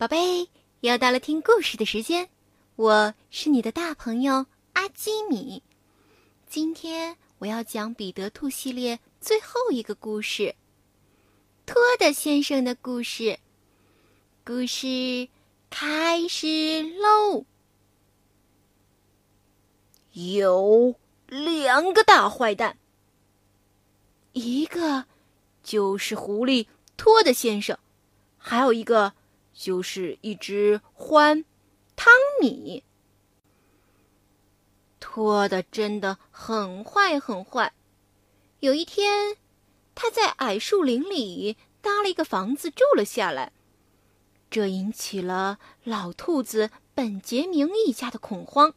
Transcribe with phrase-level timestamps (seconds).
[0.00, 0.48] 宝贝，
[0.80, 2.30] 又到了听故事的时间，
[2.76, 5.62] 我是你的大朋友阿基米。
[6.48, 10.54] 今天我要讲《彼得兔》系列最后一个故事——
[11.66, 13.38] 托德先生的故事。
[14.42, 15.28] 故事
[15.68, 17.44] 开始喽！
[20.12, 20.94] 有
[21.26, 22.78] 两个大坏蛋，
[24.32, 25.04] 一个
[25.62, 27.78] 就是狐狸托德先生，
[28.38, 29.12] 还有一个。
[29.60, 31.44] 就是一只獾，
[31.94, 32.82] 汤米。
[34.98, 37.74] 拖的真的很坏很坏。
[38.60, 39.36] 有一天，
[39.94, 43.52] 他在矮树林里搭了一个房子住了下来，
[44.50, 48.72] 这引起了老兔子本杰明一家的恐慌。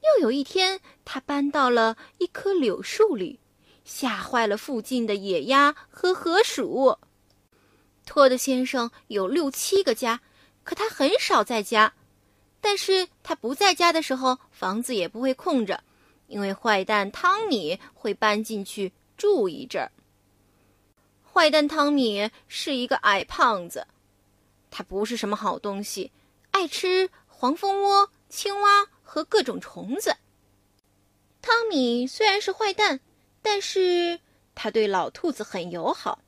[0.00, 3.40] 又有一天，他搬到了一棵柳树里，
[3.84, 6.96] 吓坏了附近的野鸭和河鼠。
[8.10, 10.20] 托德先生有六七个家，
[10.64, 11.94] 可他很少在家。
[12.60, 15.80] 但是他不在家的时候，房子也不会空着，
[16.26, 19.92] 因为坏蛋汤米会搬进去住一阵儿。
[21.22, 23.86] 坏蛋汤米是一个矮胖子，
[24.72, 26.10] 他不是什么好东西，
[26.50, 30.16] 爱吃黄蜂窝、青蛙和各种虫子。
[31.40, 32.98] 汤米虽然是坏蛋，
[33.40, 34.18] 但是
[34.56, 36.18] 他对老兔子很友好。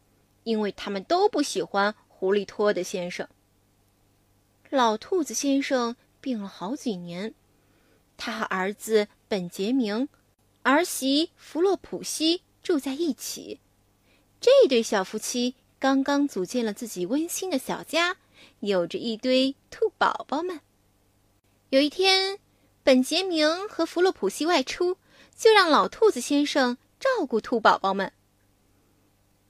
[0.45, 3.29] 因为他们都不喜欢狐狸托的先生。
[4.71, 7.35] 老兔子先生病了好几年，
[8.17, 10.09] 他和儿子本杰明、
[10.63, 13.61] 儿媳弗洛普西住在一起。
[14.41, 18.17] 这对小夫妻刚刚组建了自己温馨的小家，
[18.61, 20.61] 有着一堆兔宝宝们。
[21.71, 22.39] 有一天，
[22.83, 24.97] 本杰明和弗洛普西外出，
[25.37, 28.13] 就让老兔子先生照顾兔宝宝们。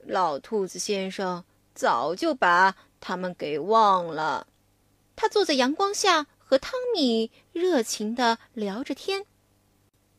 [0.05, 4.47] 老兔子先生早就把他们给忘了。
[5.15, 9.25] 他坐在阳光下和汤米热情地聊着天。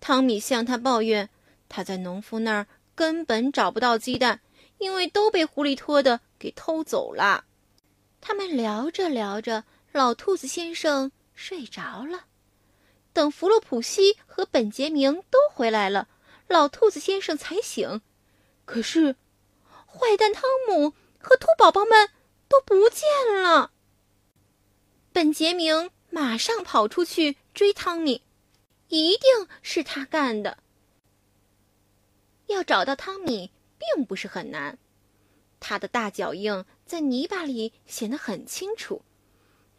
[0.00, 1.28] 汤米向他抱怨，
[1.68, 4.40] 他在农夫那儿根本找不到鸡蛋，
[4.78, 7.44] 因为都被狐狸托的给偷走了。
[8.20, 12.26] 他们聊着聊着，老兔子先生睡着了。
[13.12, 16.08] 等弗洛普西和本杰明都回来了，
[16.48, 18.00] 老兔子先生才醒。
[18.64, 19.16] 可是。
[19.96, 22.10] 坏蛋汤姆和兔宝宝们
[22.48, 23.06] 都不见
[23.42, 23.70] 了。
[25.12, 28.22] 本杰明马上跑出去追汤米，
[28.88, 30.58] 一定是他干的。
[32.46, 34.76] 要找到汤米并不是很难，
[35.60, 39.02] 他的大脚印在泥巴里显得很清楚。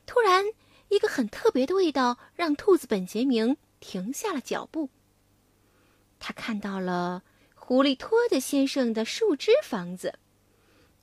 [0.06, 0.46] 突然，
[0.88, 4.90] 一个很特别的味道让兔子本杰明停下了脚步。
[6.20, 7.24] 他看到了。
[7.68, 10.20] 狐狸托德先生的树枝房子，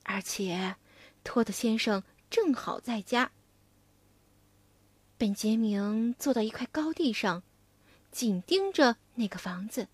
[0.03, 0.77] 而且
[1.21, 3.33] 托德先生正好在家。
[5.17, 7.43] 本杰明坐到一块高地上，
[8.13, 9.89] 紧盯着那个房子。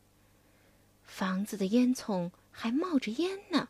[1.01, 3.69] 房子的烟囱还冒着烟呢。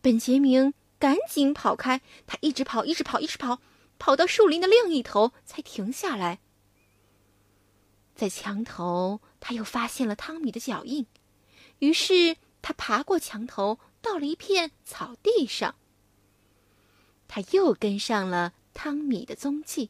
[0.00, 3.60] 本杰明赶紧跑开，他一直跑，一直跑，一直跑，
[4.00, 6.40] 跑到树林的另一头才停下来。
[8.20, 11.06] 在墙头，他又发现了汤米的脚印，
[11.78, 15.74] 于是他爬过墙头，到了一片草地上。
[17.26, 19.88] 他又跟上了汤米的踪迹。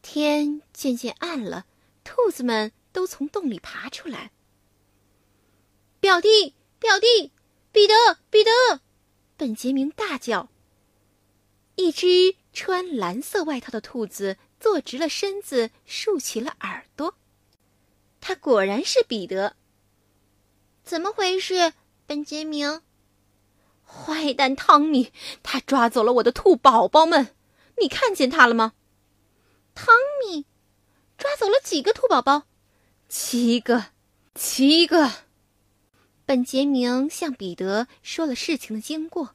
[0.00, 1.66] 天渐渐暗了，
[2.04, 4.32] 兔子们都从洞里爬出来。
[6.00, 7.32] 表弟，表弟，
[7.70, 7.94] 彼得，
[8.30, 8.80] 彼得！
[9.36, 10.48] 本杰明大叫。
[11.74, 17.17] 一只穿蓝色外套的兔子坐直了身子，竖起了耳朵。
[18.28, 19.56] 他果然是彼得。
[20.84, 21.72] 怎么回事，
[22.06, 22.82] 本杰明？
[23.86, 25.10] 坏蛋汤米，
[25.42, 27.34] 他抓走了我的兔宝宝们，
[27.80, 28.74] 你看见他了吗？
[29.74, 30.44] 汤米，
[31.16, 32.42] 抓走了几个兔宝宝？
[33.08, 33.86] 七个，
[34.34, 35.10] 七个。
[36.26, 39.30] 本杰明向彼得说了事情的经过。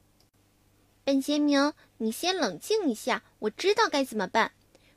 [1.04, 4.52] 本杰明，你先冷静一下，我知道该怎么办。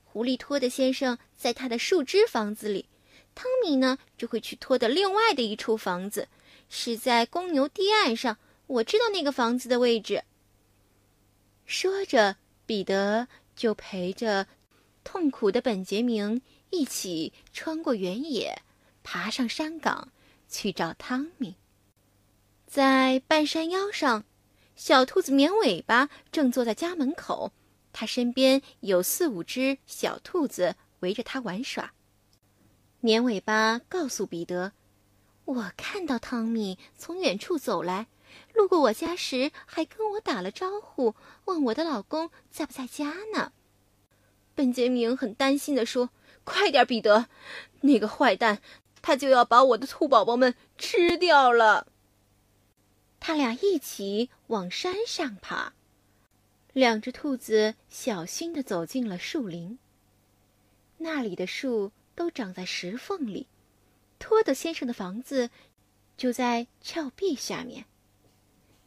[0.05, 2.91] 狐狸托的先生在他的树枝房子里。
[3.37, 6.27] 汤米呢，就会去拖的另外的一处房子，
[6.71, 8.39] 是在公牛堤岸上。
[8.67, 10.25] 我知道那个房子的位置。
[11.67, 14.47] 说着，彼得就陪着
[15.05, 16.41] 痛苦的本杰明
[16.71, 18.63] 一起穿过原野，
[19.05, 20.09] 爬上山岗，
[20.49, 21.57] 去找汤米。
[22.67, 24.25] 在半山腰上，
[24.75, 27.53] 小兔子绵尾巴正坐在家门口，
[27.93, 31.93] 它身边有四五只小兔子围着它玩耍。
[33.01, 34.73] 绵尾巴告诉彼得
[35.45, 38.07] ：“我看到汤米从远处走来，
[38.53, 41.15] 路过我家时还跟我打了招呼，
[41.45, 43.53] 问我的老公在不在家呢。
[44.55, 46.11] 本杰明很担心地说
[46.43, 47.29] ：“快点，彼得，
[47.83, 48.61] 那个坏蛋，
[49.03, 51.87] 他就要把我的兔宝宝们吃掉了。”
[53.21, 55.75] 他俩一起往山上爬。
[56.73, 59.79] 两只兔子小心地走进了树林。
[60.99, 63.47] 那里的树都长在石缝里，
[64.19, 65.51] 托德先生的房子
[66.17, 67.85] 就在峭壁下面。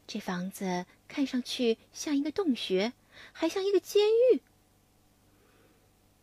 [0.07, 2.91] 这房子看上去像一个洞穴，
[3.31, 4.41] 还像一个监狱。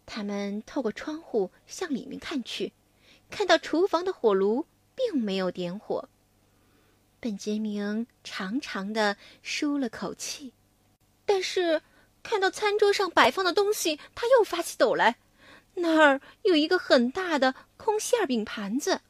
[0.04, 2.72] 他们透过窗户向里面看去，
[3.30, 6.08] 看到厨房的火炉并没有点火。
[7.20, 10.52] 本杰明长长的舒了口气，
[11.24, 11.82] 但是
[12.22, 15.16] 看到餐桌上摆放的东西，他又发起抖来。
[15.76, 19.00] 那儿有一个很大的空馅饼盘子，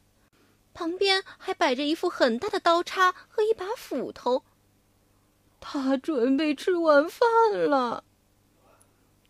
[0.75, 4.45] 旁边还摆着一副很大的刀叉和一把斧头。
[5.61, 7.21] 他准备吃晚饭
[7.53, 8.05] 了。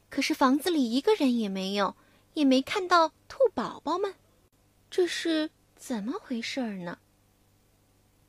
[0.08, 1.94] 可是房子里一个人也没有，
[2.34, 4.14] 也没看到兔宝宝们，
[4.90, 6.98] 这是怎么回事呢？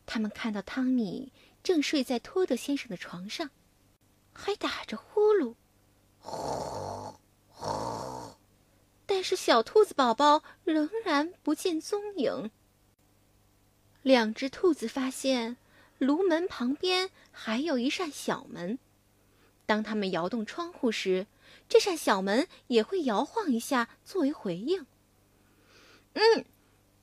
[0.06, 1.31] 他们看到汤米
[1.63, 3.50] 正睡在托德先生的床上，
[4.33, 5.56] 还打着呼噜，
[6.19, 8.06] 呼。
[9.09, 12.51] 但是小兔子宝宝仍然不见踪影。
[14.04, 15.56] 两只兔子发现
[15.98, 18.77] 炉门旁边还有一扇小门，
[19.65, 21.25] 当他们摇动窗户时，
[21.69, 24.86] 这扇小门也会摇晃一下作为回应。
[26.13, 26.45] 嗯，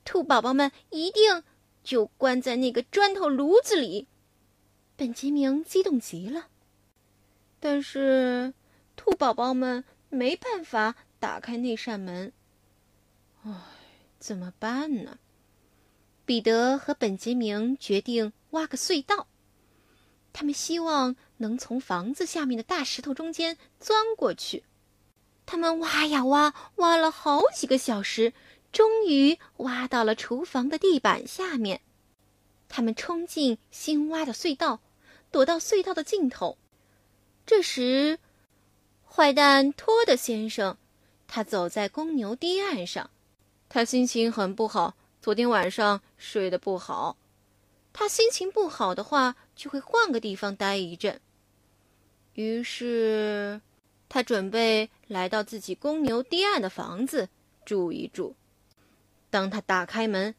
[0.05, 1.43] 兔宝宝们一定
[1.83, 4.09] 就关在那个砖头炉子里。
[4.97, 6.49] 本杰明激动极了，
[7.61, 8.53] 但是
[8.95, 10.95] 兔宝宝们没办法。
[11.25, 12.35] 打开那扇门，
[13.45, 13.51] 唉，
[14.19, 15.17] 怎么办呢？
[16.27, 19.27] 彼得和本杰明决定挖个隧道。
[20.35, 24.65] 他们希望能从房子下面的大石头中间钻过去。
[25.47, 28.35] 他们挖呀挖，挖了好几个小时，
[28.71, 31.81] 终于挖到了厨房的地板下面。
[32.69, 34.83] 他们冲进新挖的隧道，
[35.31, 36.59] 躲到隧道的尽头。
[37.47, 38.19] 这时，
[39.09, 40.77] 坏蛋托德先生。
[41.27, 43.11] 他走在公牛堤岸上，
[43.69, 44.95] 他心情很不好。
[45.21, 47.17] 昨天晚上睡得不好，
[47.93, 51.21] 他心情不好的话，就会换个地方待一阵。
[52.35, 53.61] 于是，
[54.09, 57.29] 他准备来到自己公牛堤岸的房子
[57.65, 58.37] 住一住。
[59.31, 60.35] 当他打开门，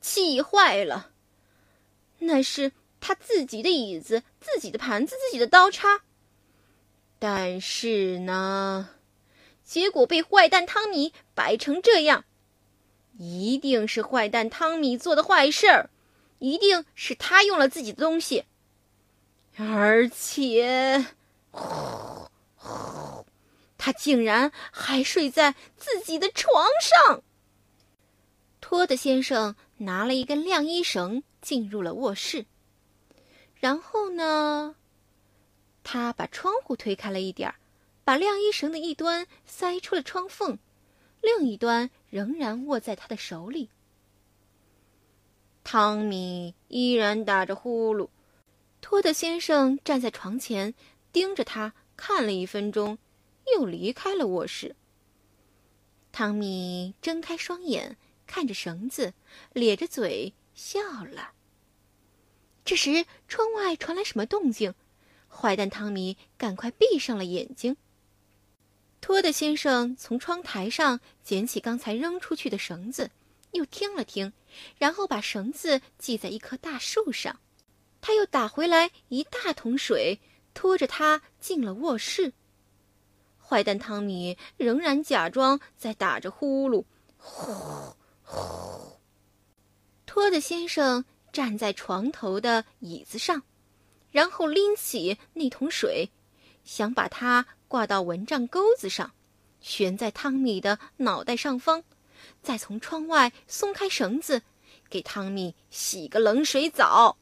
[0.00, 1.12] 气坏了！
[2.20, 6.02] 那是他自己的椅子、自己的盘子、自己的刀叉。
[7.18, 8.90] 但是呢，
[9.64, 12.24] 结果被坏蛋汤米摆成这样，
[13.18, 15.90] 一定是坏蛋汤米做的坏事儿，
[16.38, 18.44] 一定是他用了自己的东西，
[19.56, 21.06] 而且，
[23.76, 27.22] 他竟然还睡在自己的床上。
[28.60, 32.46] 托德先生拿了一根晾衣绳进入了卧室，
[33.56, 34.76] 然后呢？
[35.90, 37.54] 他把窗户推开了一点儿，
[38.04, 40.58] 把晾衣绳的一端塞出了窗缝，
[41.22, 43.70] 另一端仍然握在他的手里。
[45.64, 48.10] 汤米依然打着呼噜，
[48.82, 50.74] 托德先生站在床前
[51.10, 52.98] 盯着他看了一分钟，
[53.56, 54.76] 又离开了卧室。
[56.12, 59.14] 汤米睁开双眼，看着绳子，
[59.54, 61.30] 咧着嘴笑了。
[62.62, 64.74] 这时，窗外传来什么动静？
[65.28, 67.76] 坏蛋汤米赶快闭上了眼睛。
[69.00, 73.10] 托德先生从窗台上捡起刚才扔出去的绳子，
[73.52, 74.32] 又听了听，
[74.76, 77.38] 然后把绳子系在一棵大树上。
[78.00, 80.18] 他又打回来一大桶水，
[80.54, 82.32] 拖着它进了卧室。
[83.38, 86.84] 坏蛋汤米仍然假装在打着呼噜，
[87.16, 87.52] 呼
[88.22, 88.98] 呼。
[90.04, 93.42] 托德先生站在床头的椅子上。
[94.10, 96.10] 然后拎起那桶水，
[96.64, 99.12] 想把它挂到蚊帐钩子上，
[99.60, 101.82] 悬在汤米的脑袋上方，
[102.42, 104.42] 再从窗外松开绳子，
[104.88, 107.18] 给汤米洗个冷水澡。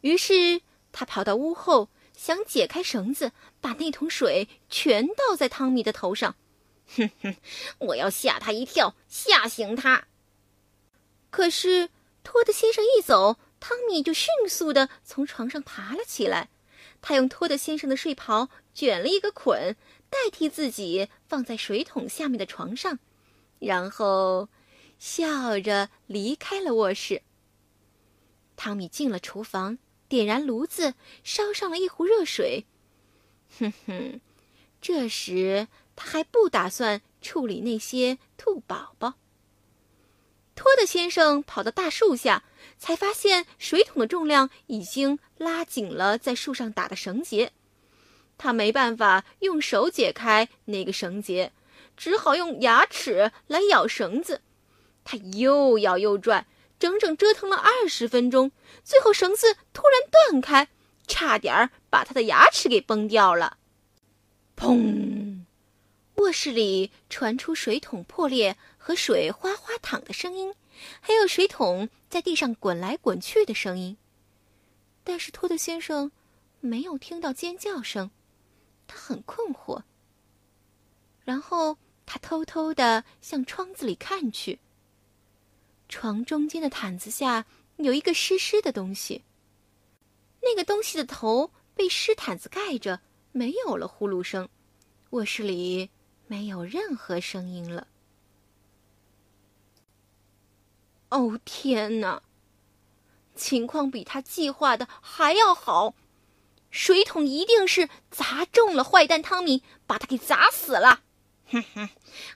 [0.00, 6.34] 于是他跑到屋后，想解开绳子，把那桶水全倒在汤米的头上。
[6.96, 7.36] 哼哼，
[7.78, 10.06] 我要吓他一跳，吓醒他。
[11.30, 11.90] 可是
[12.22, 13.36] 托德先生一走。
[13.58, 16.48] 汤米就迅速地从床上爬了起来，
[17.00, 19.76] 他用托德先生的睡袍卷了一个捆，
[20.10, 22.98] 代替自己放在水桶下面的床上，
[23.58, 24.48] 然后
[24.98, 27.22] 笑着离开了卧室。
[28.56, 30.94] 汤米进了厨房，点燃炉子，
[31.24, 32.66] 烧上了一壶热水。
[33.58, 34.20] 哼哼，
[34.80, 39.14] 这时他还不打算处理那些兔宝宝。
[40.54, 42.44] 托德先生跑到大树下，
[42.78, 47.52] 才发现水桶的重量已经拉紧了在树上打的绳结。
[48.38, 51.52] 他没办法用手解开那个绳结，
[51.96, 54.42] 只好用牙齿来咬绳子。
[55.04, 56.46] 他又咬又拽，
[56.78, 58.52] 整整折腾了二十分钟，
[58.84, 60.68] 最后绳子突然断开，
[61.06, 63.56] 差点把他的牙齿给崩掉了。
[64.56, 65.44] 砰！
[66.16, 70.54] 卧室里传出水桶破裂和水哗哗淌的声音，
[71.00, 73.96] 还有水桶在地上滚来滚去的声音。
[75.04, 76.10] 但是托德先生
[76.60, 78.10] 没有听到尖叫声，
[78.86, 79.82] 他很困惑。
[81.24, 84.58] 然后他偷偷的向窗子里看去。
[85.88, 89.22] 床中间的毯子下有一个湿湿的东西。
[90.42, 93.00] 那个东西的头被湿毯子盖着，
[93.32, 94.48] 没有了呼噜声。
[95.10, 95.90] 卧室里。
[96.28, 97.86] 没有任何声音了。
[101.10, 102.20] 哦天哪！
[103.34, 105.94] 情况比他计划的还要好，
[106.70, 111.00] 水桶一定是砸中了坏蛋汤米，把他给砸死了。
[111.48, 111.88] 哼哼，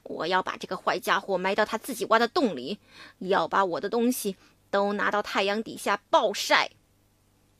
[0.04, 2.78] 我要把这个坏家伙埋到他自己挖的洞里，
[3.18, 4.36] 要把我的东西
[4.70, 6.70] 都拿到太阳底下暴晒。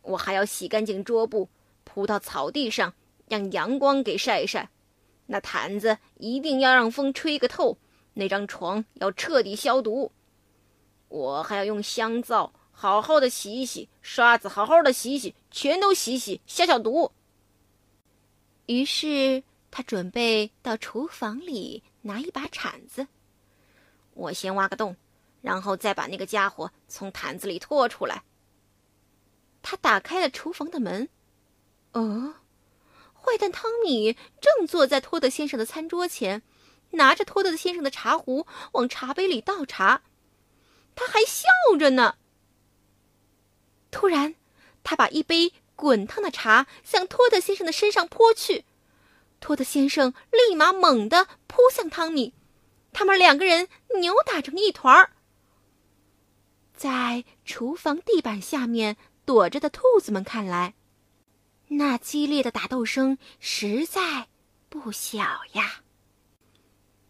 [0.03, 1.49] 我还要洗干净桌布，
[1.83, 2.95] 铺到草地上，
[3.29, 4.69] 让阳光给晒晒。
[5.27, 7.79] 那毯子一定要让风吹个透，
[8.15, 10.13] 那张床要彻底消毒。
[11.11, 17.11] 我还要用香皂好好的洗一洗，刷子好好的洗一洗，全都洗洗消消毒。
[18.67, 23.09] 于是他准备到厨房里拿一把铲子。
[24.15, 24.97] 我先挖个洞，
[25.43, 28.23] 然后再把那个家伙从毯子里拖出来。
[29.63, 31.09] 他打开了厨房的门。
[31.93, 32.35] 哦。
[33.23, 36.43] 坏蛋汤米正坐在托德先生的餐桌前，
[36.93, 40.01] 拿着托德先生的茶壶往茶杯里倒茶，
[41.01, 42.17] 他还笑着呢。
[43.91, 44.35] 突然，
[44.85, 48.67] 他把一杯滚烫的茶向托德先生的身上泼去，
[49.41, 52.35] 托德先生立马猛地扑向汤米，
[52.93, 53.67] 他们两个人
[53.99, 55.13] 扭打成一团儿。
[56.77, 60.75] 在厨房地板下面躲着的兔子们看来。
[61.69, 64.29] 那激烈的打斗声实在
[64.69, 65.19] 不小
[65.53, 65.81] 呀！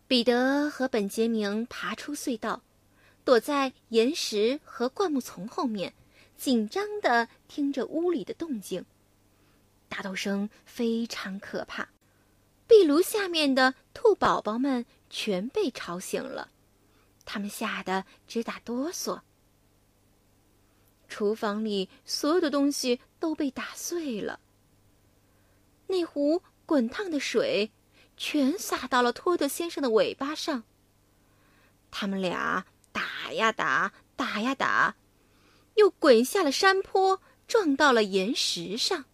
[0.06, 2.62] 彼得和本杰明爬出隧道，
[3.24, 5.94] 躲在岩石和灌木丛后面，
[6.36, 8.84] 紧张的听着屋里的动静。
[9.88, 11.88] 打斗声非常可怕，
[12.66, 16.50] 壁炉下面的兔宝宝们全被吵醒了，
[17.24, 19.20] 他们吓得直打哆嗦。
[21.08, 24.38] 厨房里所有的东西都被打碎了。
[25.88, 27.72] 那壶滚烫的水，
[28.16, 30.62] 全洒到了托德先生的尾巴上。
[31.90, 32.64] 他们俩
[33.30, 34.96] 打呀打，打呀打，
[35.76, 39.04] 又滚下了山坡，撞到了岩石上。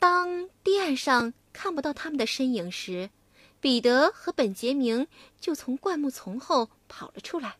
[0.00, 3.10] 当堤岸上看不到他们的身影时，
[3.60, 5.06] 彼得和本杰明
[5.38, 7.58] 就从灌木丛后跑了出来。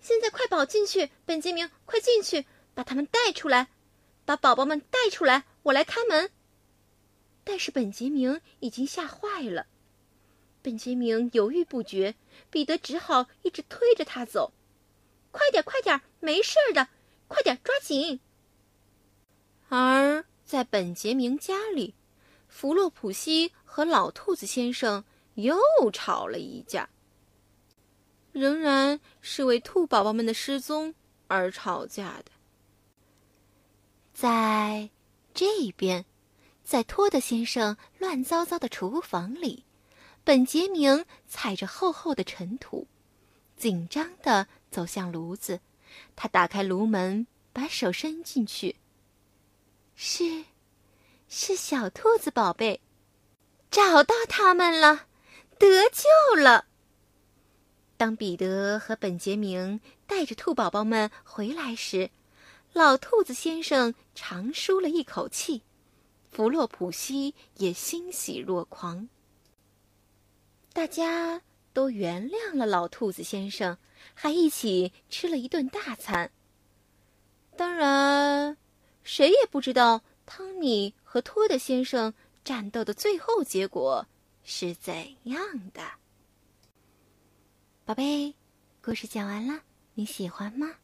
[0.00, 3.68] 现在快跑进去，本杰明，快进去，把他们带出来。
[4.24, 6.32] 把宝宝们带出来，我来开门。
[7.44, 9.68] 但是本杰明已经吓坏了，
[10.62, 12.14] 本杰明犹豫不决，
[12.50, 14.52] 彼得只好一直推着他走。
[15.30, 16.88] 快点，快点，没事的，
[17.26, 18.20] 快点，抓紧。
[19.68, 21.94] 而在本杰明家里，
[22.48, 25.04] 弗洛普西和老兔子先生
[25.34, 25.58] 又
[25.92, 26.88] 吵了一架，
[28.32, 30.94] 仍然是为兔宝宝们的失踪
[31.26, 32.30] 而吵架的。
[34.12, 34.90] 在
[35.32, 36.04] 这边，
[36.62, 39.64] 在托德先生乱糟糟的厨房里，
[40.24, 42.86] 本杰明踩着厚厚的尘土，
[43.56, 45.60] 紧张地走向炉子。
[46.14, 48.76] 他打开炉门，把手伸进去。
[49.96, 50.44] 是，
[51.28, 52.80] 是小兔子宝贝，
[53.70, 55.06] 找到他们了，
[55.58, 56.66] 得救了。
[57.96, 62.10] 当彼得和本杰明带着兔宝宝们回来时，
[62.72, 65.62] 老兔子先生长舒了一口气，
[66.30, 69.08] 弗洛普西也欣喜若狂。
[70.72, 71.40] 大家
[71.72, 73.76] 都原谅了老兔子先生，
[74.14, 76.30] 还一起吃了一顿大餐。
[77.56, 78.56] 当然，
[79.02, 84.06] 谁也不知道汤米和托德先生战斗的最后结果
[84.42, 85.38] 是怎样
[85.74, 85.82] 的。
[87.84, 88.34] 宝贝，
[88.82, 89.62] 故事讲完了，
[89.94, 90.76] 你喜欢吗？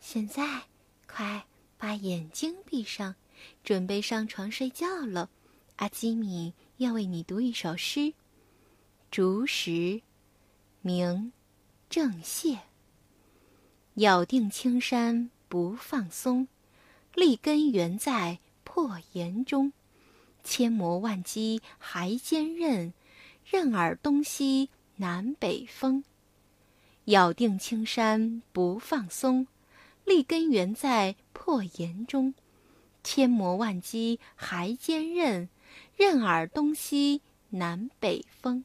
[0.00, 0.62] 现在，
[1.06, 3.14] 快把眼睛闭上，
[3.62, 5.28] 准备上床睡觉了。
[5.76, 8.14] 阿基米要为你读一首诗：
[9.10, 10.02] 竹石，
[10.82, 11.32] 明，
[11.88, 12.58] 郑燮。
[13.94, 16.48] 咬定青山不放松，
[17.14, 19.72] 立根原在破岩中。
[20.44, 22.92] 千磨万击还坚韧，
[23.44, 26.04] 任尔东西南北风。
[27.06, 29.46] 咬定青山不放松，
[30.04, 32.34] 立根原在破岩中。
[33.02, 35.48] 千磨万击还坚韧，
[35.96, 38.64] 任尔东西南北风。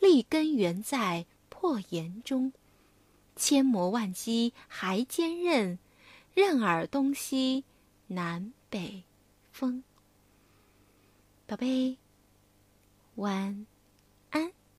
[0.00, 2.52] 立根原在破岩中。
[3.36, 5.78] 千磨万击还坚韧，
[6.34, 7.64] 任尔东西
[8.08, 9.04] 南北
[9.52, 9.84] 风。
[11.46, 11.96] 宝贝，
[13.14, 13.66] 晚安。